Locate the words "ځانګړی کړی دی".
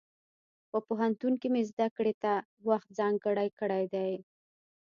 2.99-4.11